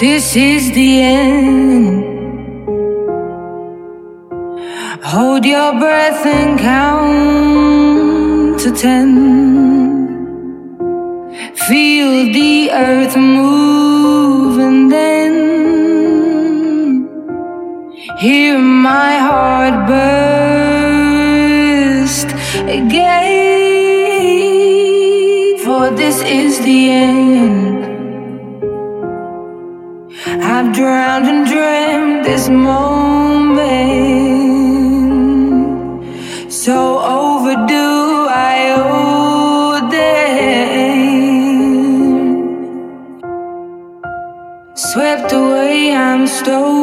This 0.00 0.32
is 0.34 0.72
the 0.72 1.02
end. 1.02 2.04
Hold 5.04 5.44
your 5.44 5.78
breath 5.78 6.24
and 6.24 6.58
count 6.58 8.60
to 8.60 8.72
ten. 8.72 9.10
Feel 11.68 12.32
the 12.32 12.70
earth 12.72 13.14
move 13.14 14.58
and 14.58 14.90
then 14.90 15.34
hear 18.16 18.58
my 18.58 19.18
heart 19.18 19.86
burst 19.86 20.68
again. 22.78 23.28
For 25.58 25.90
this 25.90 26.22
is 26.22 26.58
the 26.60 26.90
end. 26.90 27.69
Drowned 30.80 31.26
and 31.32 31.46
dreamt 31.46 32.24
this 32.24 32.48
moment. 32.48 33.60
So 36.50 36.98
overdue, 37.20 38.26
I 38.30 38.56
owe 38.80 39.90
them. 39.96 41.00
Swept 44.74 45.32
away, 45.32 45.94
I'm 45.94 46.26
stolen. 46.26 46.79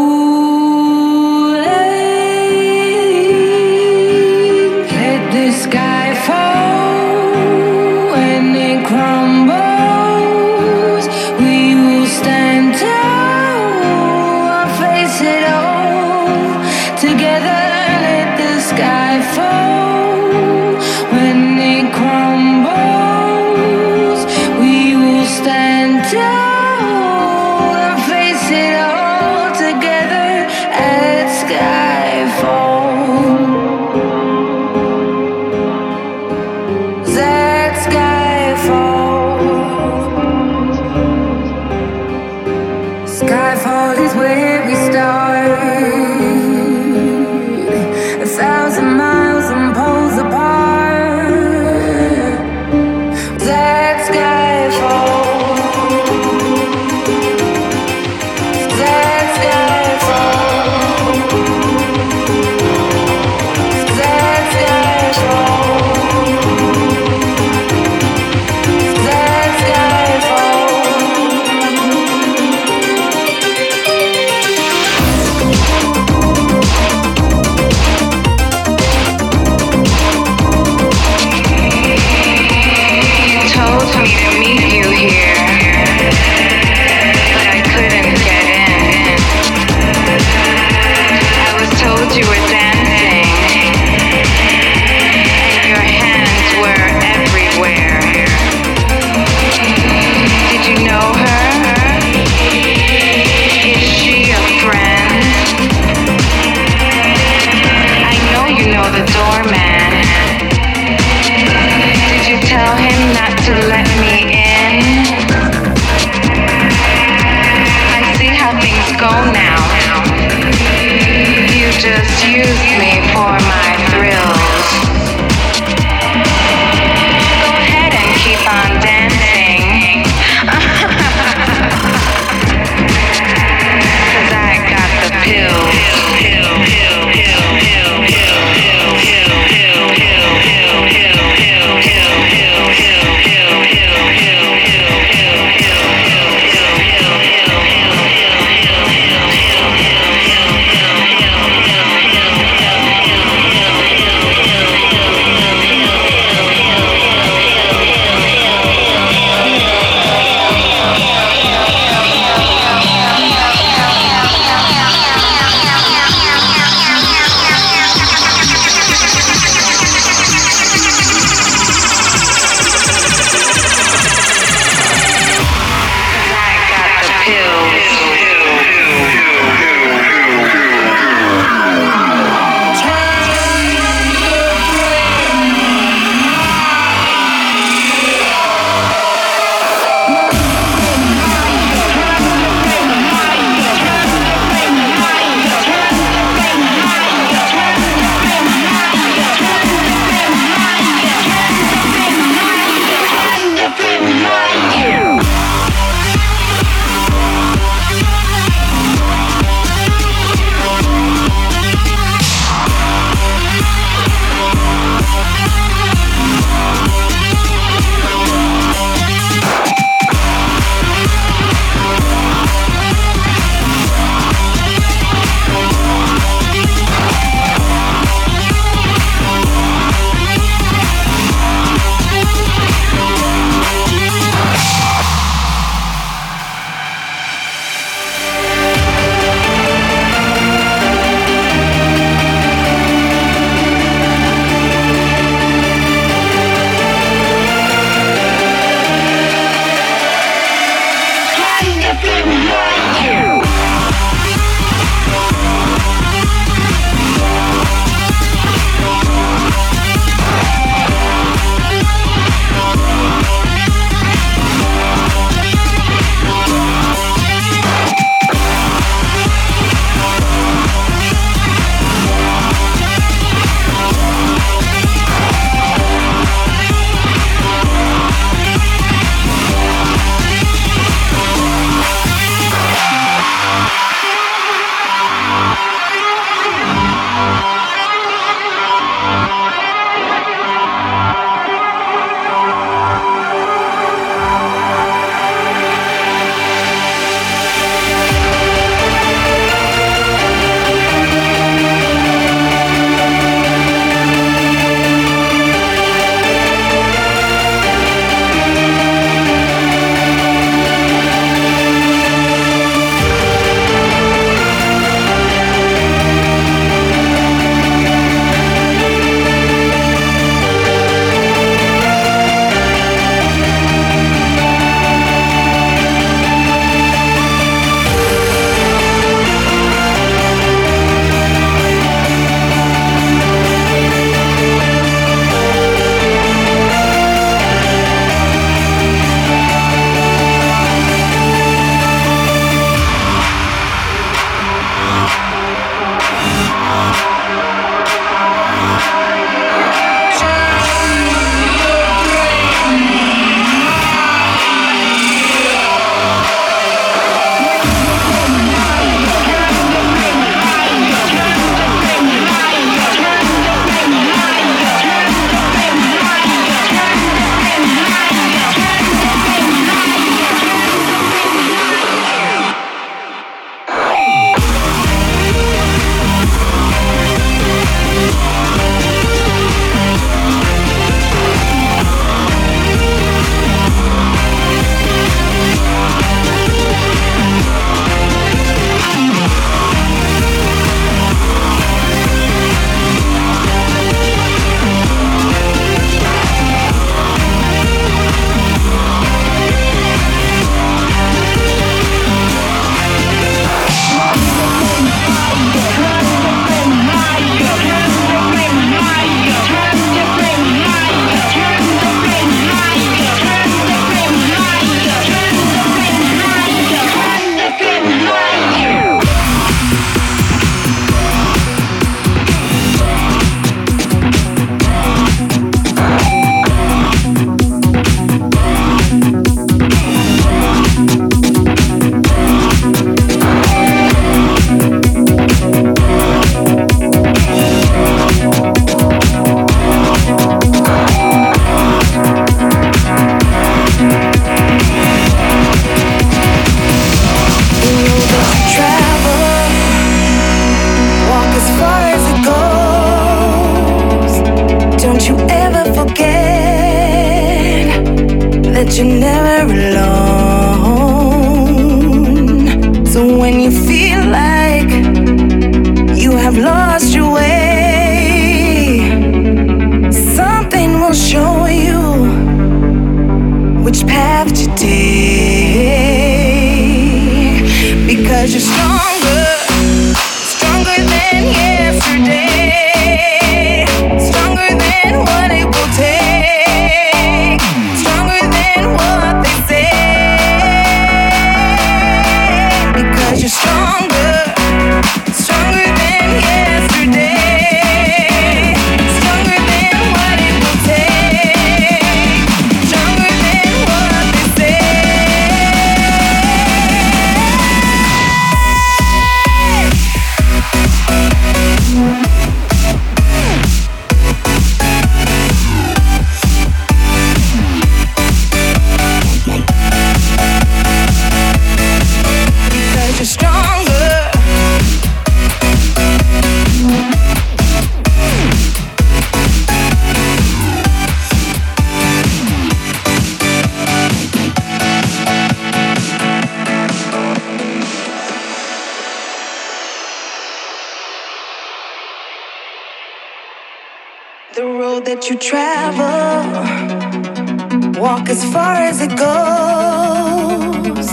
walk 547.88 548.10
as 548.10 548.22
far 548.34 548.56
as 548.70 548.78
it 548.82 548.94
goes. 549.08 550.88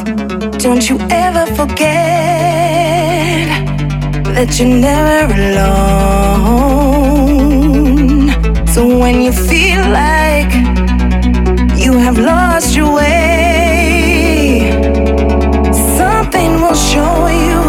Don't 0.64 0.84
you 0.88 0.96
ever 1.24 1.44
forget 1.58 3.46
that 4.36 4.48
you're 4.56 4.76
never 4.92 5.34
alone. 5.52 6.54
So 8.74 8.80
when 9.02 9.16
you 9.26 9.32
feel 9.32 9.82
like 10.04 10.52
you 11.84 11.92
have 12.04 12.16
lost 12.32 12.76
your 12.78 12.90
way, 13.00 13.20
something 16.00 16.50
will 16.62 16.80
show 16.92 17.16
you 17.46 17.60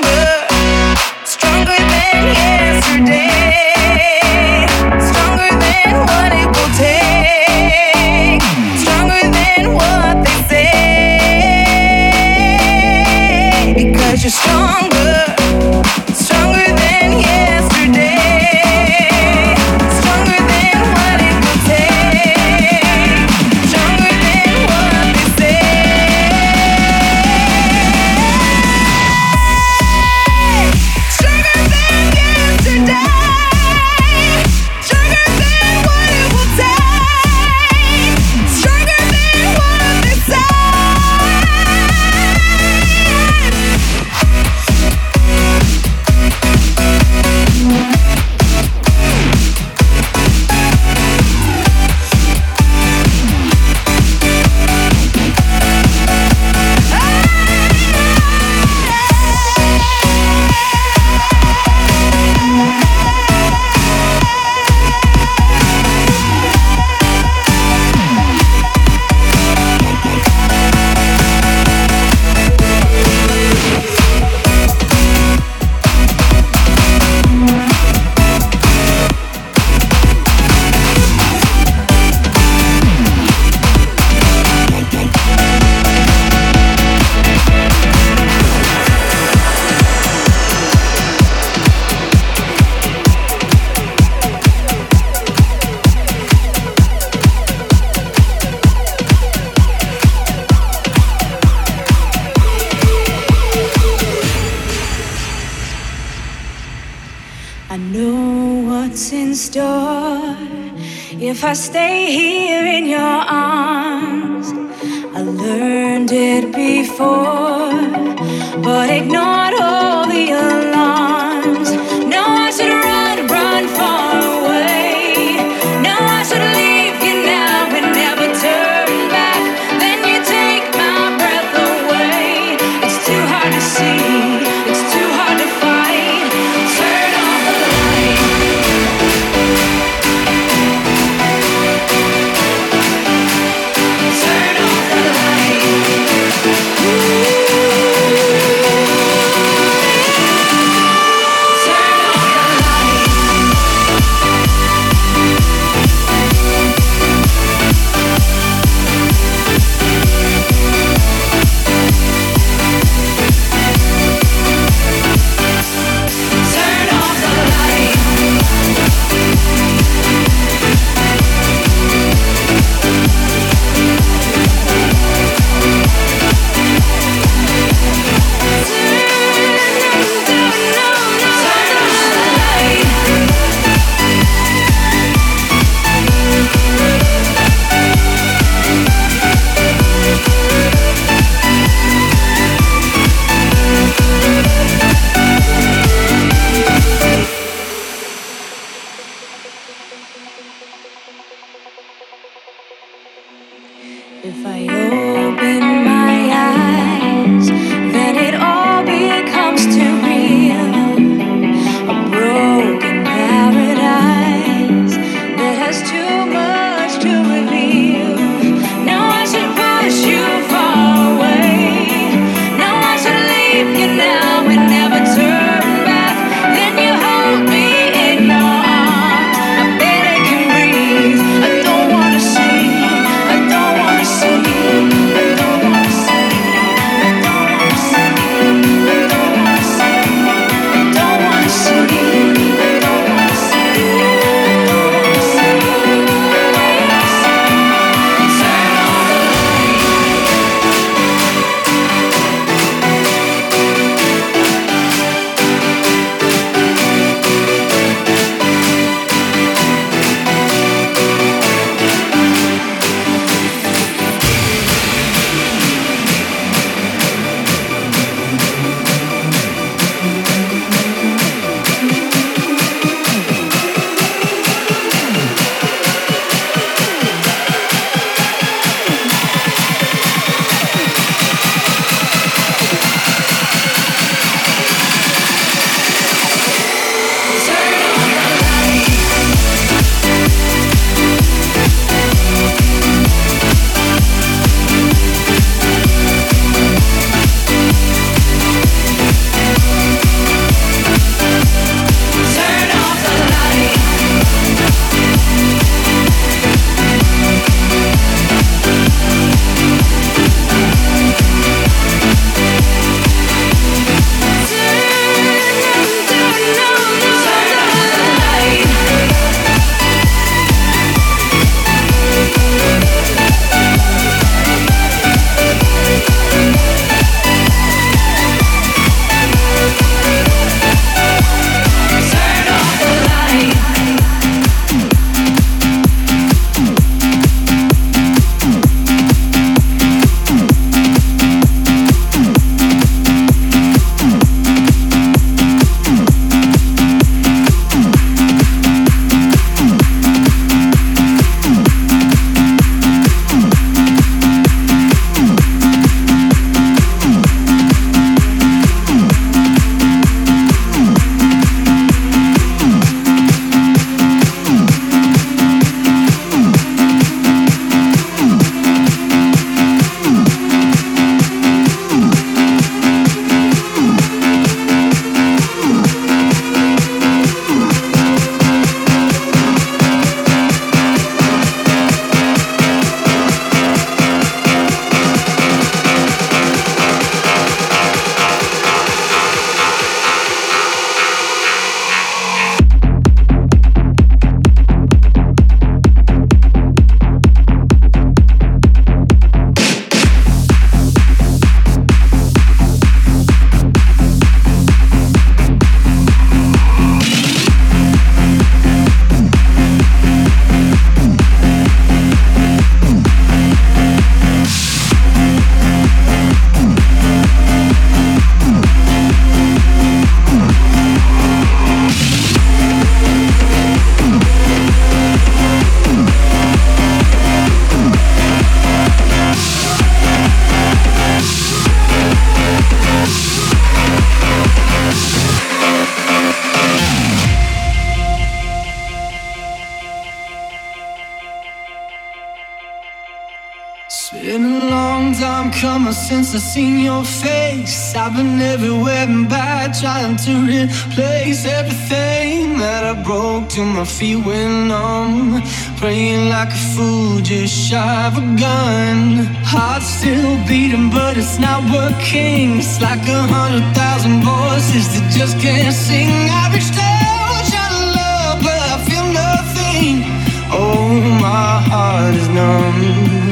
Since 446.08 446.34
I 446.34 446.38
seen 446.38 446.80
your 446.80 447.02
face. 447.02 447.95
I've 447.97 448.14
been 448.14 448.38
everywhere 448.38 449.06
and 449.08 449.26
back, 449.26 449.73
trying 449.80 450.17
to 450.26 450.32
replace 450.54 451.47
everything 451.47 452.58
that 452.58 452.84
I 452.84 452.95
broke 453.02 453.49
till 453.49 453.64
my 453.64 453.86
feet 453.86 454.21
went 454.26 454.69
numb. 454.69 455.40
Praying 455.78 456.28
like 456.28 456.50
a 456.50 456.62
fool, 456.75 457.21
just 457.21 457.54
shy 457.69 458.06
of 458.08 458.19
a 458.19 458.26
gun. 458.45 459.25
Heart 459.52 459.82
still 459.82 460.36
beating, 460.47 460.90
but 460.90 461.17
it's 461.17 461.38
not 461.38 461.60
working. 461.73 462.58
It's 462.58 462.82
like 462.82 463.04
a 463.08 463.23
hundred 463.36 463.67
thousand 463.75 464.21
voices 464.21 464.84
that 464.93 465.06
just 465.10 465.38
can't 465.40 465.73
sing. 465.73 466.28
I 466.40 466.45
reached 466.52 466.76
out, 466.76 467.45
to 467.54 467.64
love, 467.99 468.38
but 468.47 468.60
I 468.73 468.76
feel 468.88 469.06
nothing. 469.25 470.04
Oh, 470.52 471.00
my 471.25 471.50
heart 471.71 472.14
is 472.14 472.28
numb. 472.28 473.24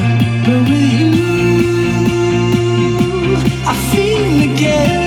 Feel 4.62 5.01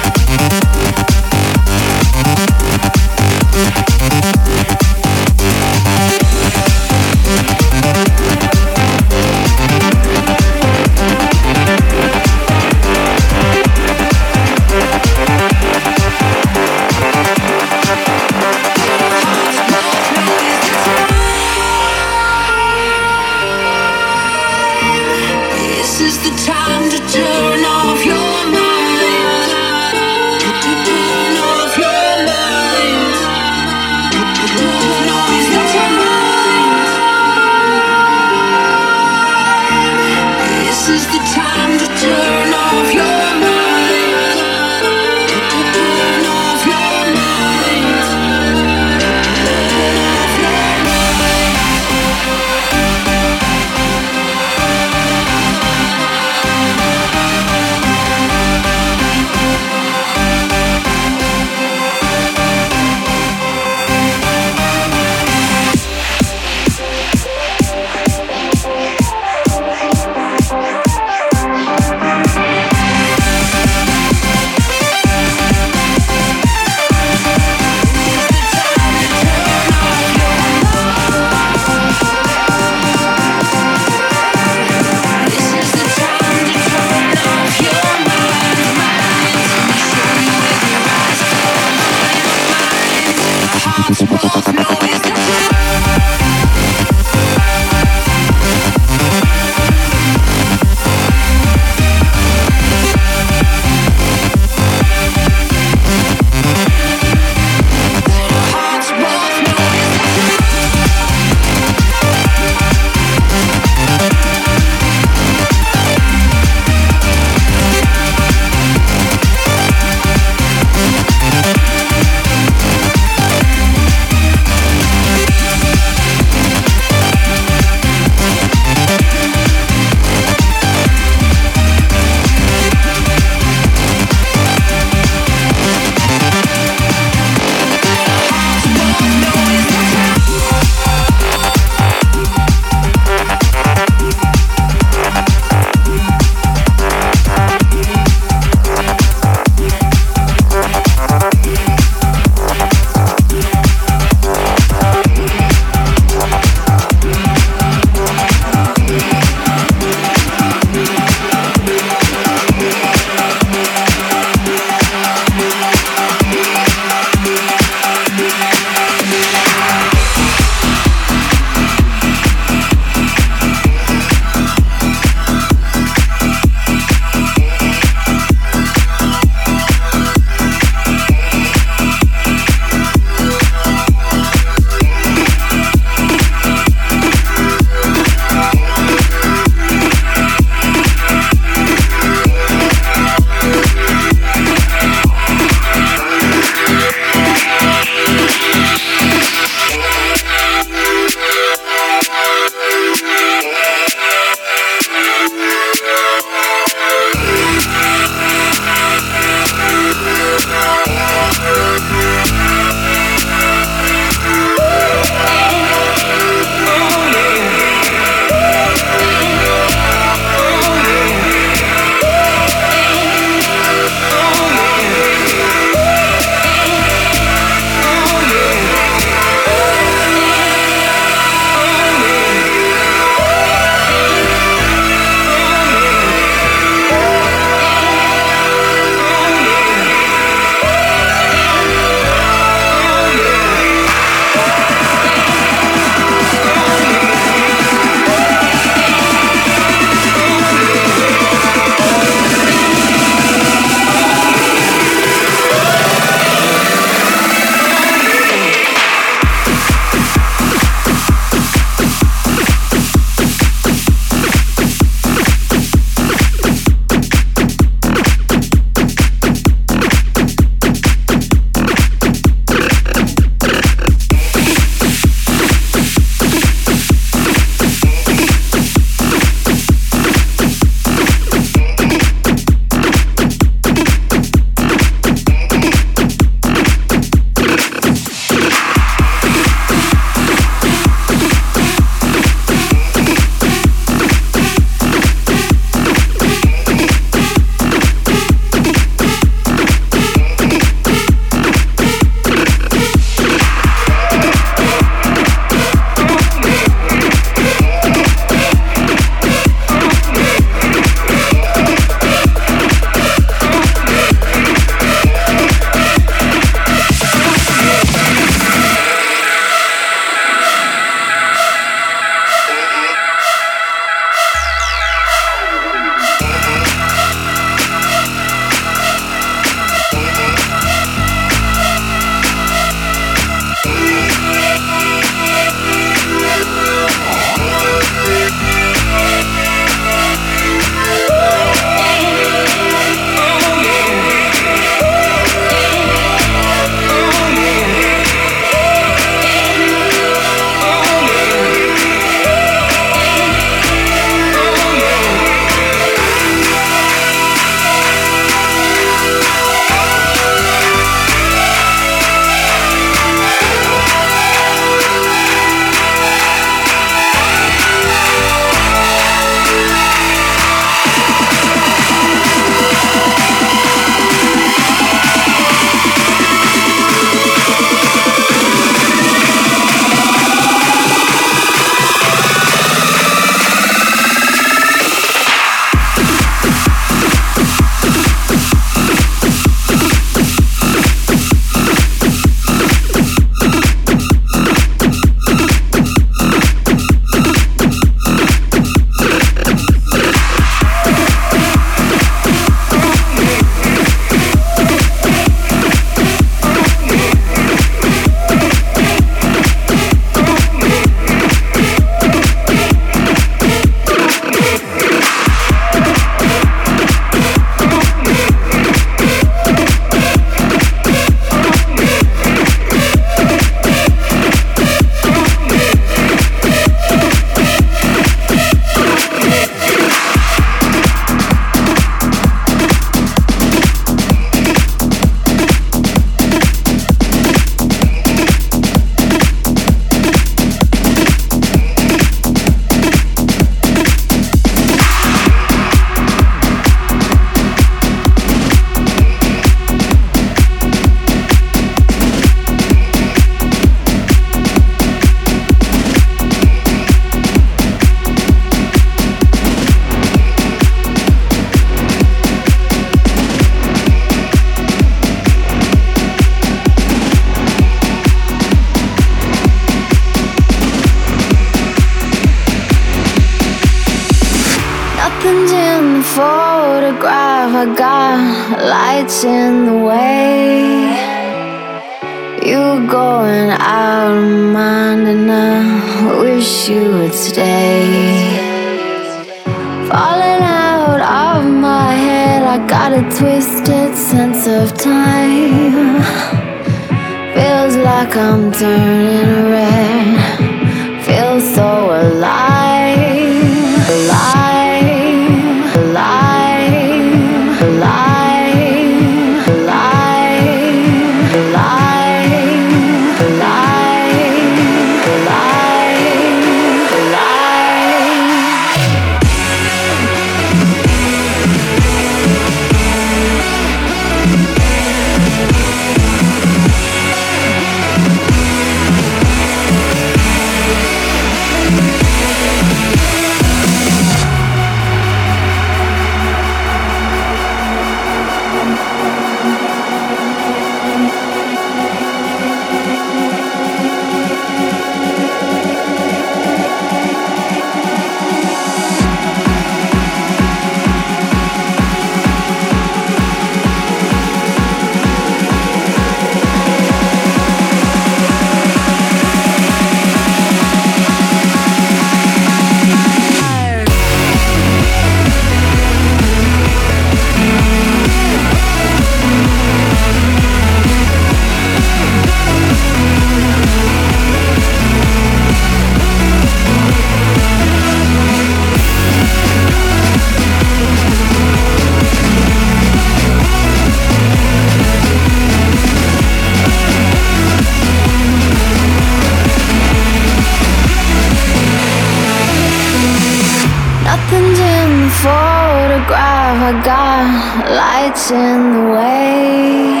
in 598.30 598.72
the 598.72 598.92
way. 598.92 600.00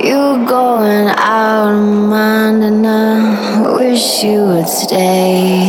You 0.00 0.44
going 0.46 1.08
out 1.08 1.72
of 1.72 2.08
mind, 2.08 2.62
and 2.62 2.86
I 2.86 3.76
wish 3.76 4.22
you 4.22 4.44
would 4.44 4.68
stay. 4.68 5.65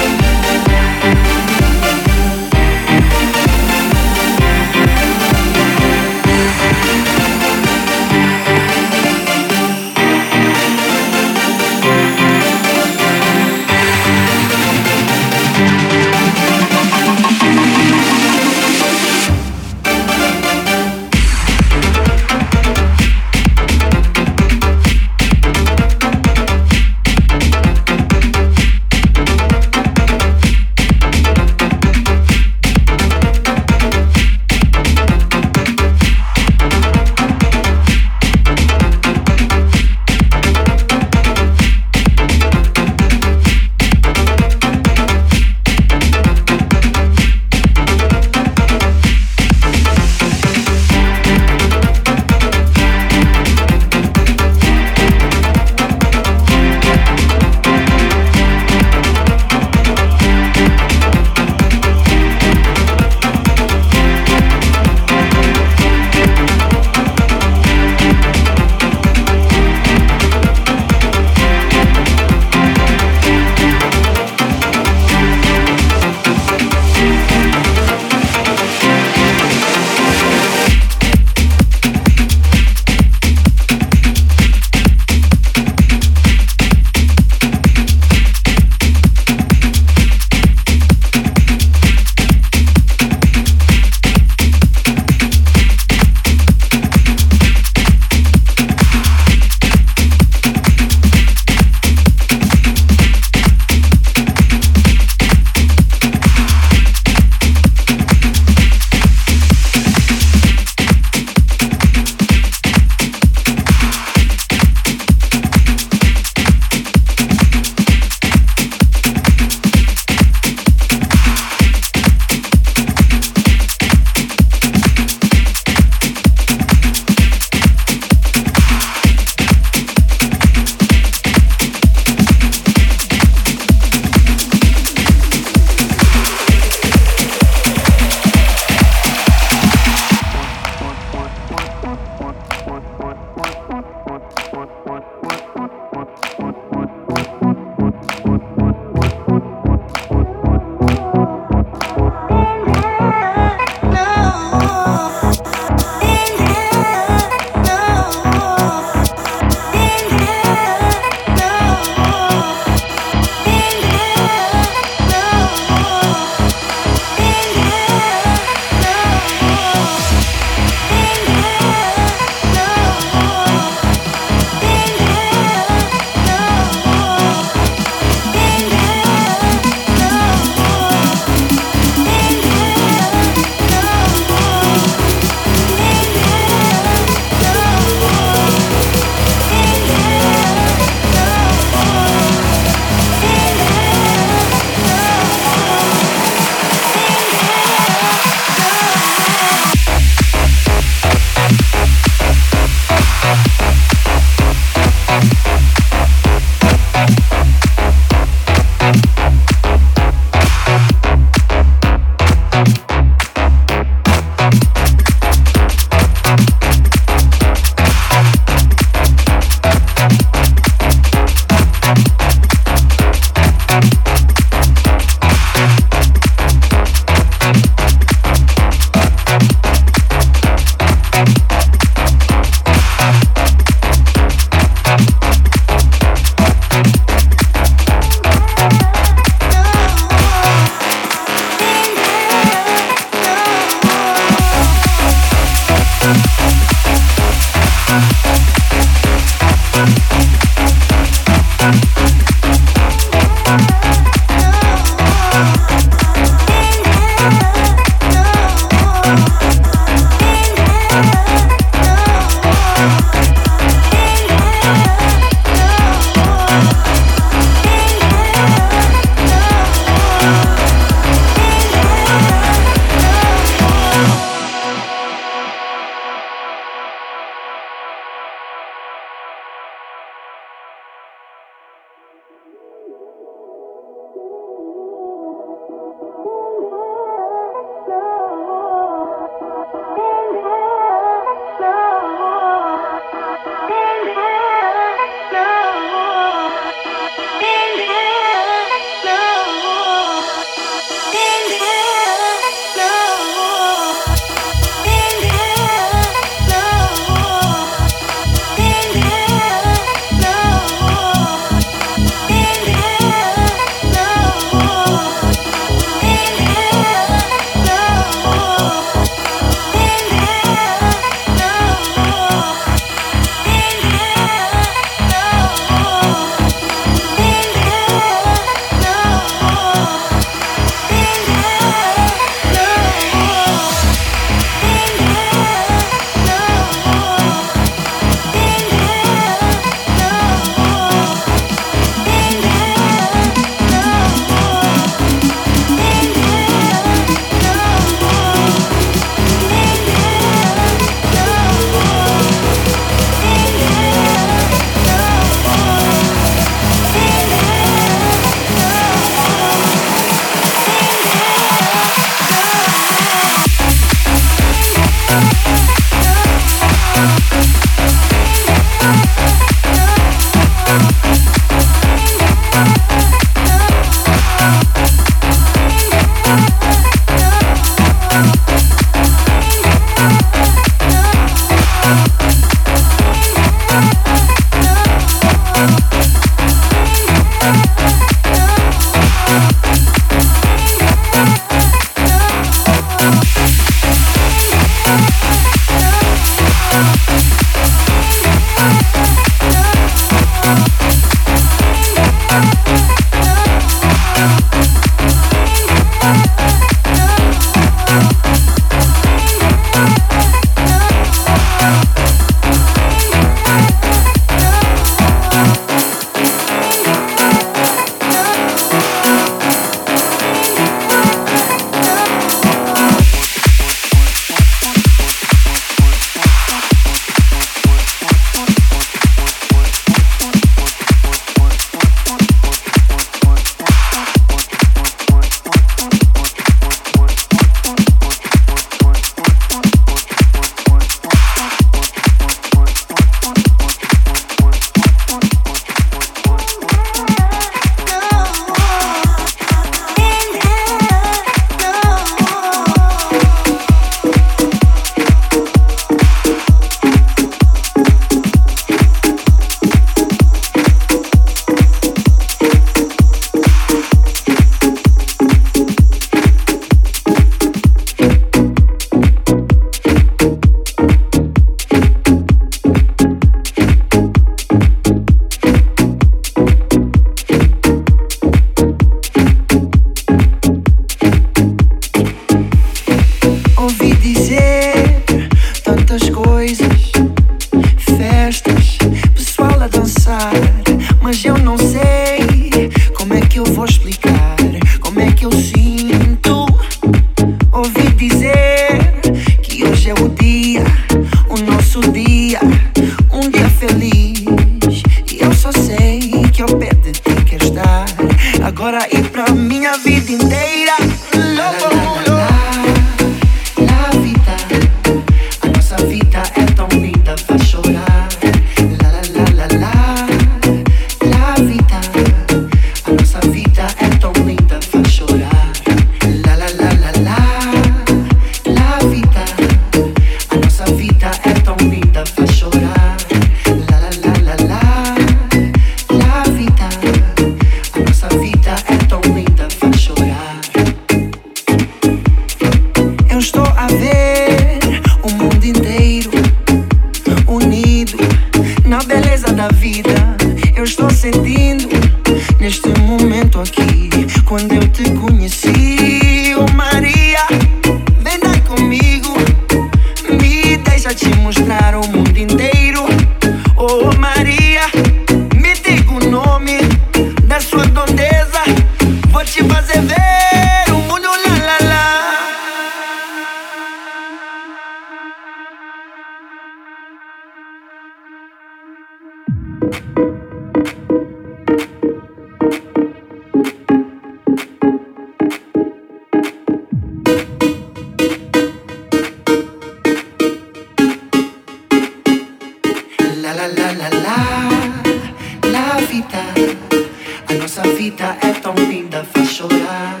tão 598.40 598.54
linda 598.54 599.04
faz 599.04 599.28
chorar. 599.28 600.00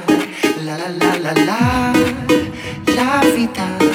La 0.64 0.76
la 0.76 0.88
la 0.88 1.16
la 1.24 1.32
la, 1.44 1.92
la 2.94 3.20
vida. 3.34 3.85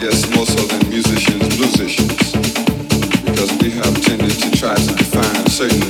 guess 0.00 0.32
more 0.36 0.46
so 0.46 0.62
than 0.66 0.88
musicians, 0.90 1.58
musicians, 1.58 2.32
because 3.24 3.50
we 3.58 3.70
have 3.70 4.00
tended 4.00 4.30
to 4.30 4.50
try 4.52 4.74
to 4.74 4.94
define 4.94 5.46
certain 5.48 5.87